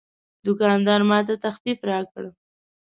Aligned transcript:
دوکاندار 0.45 1.01
ماته 1.09 1.33
تخفیف 1.45 1.79
راکړ. 1.89 2.23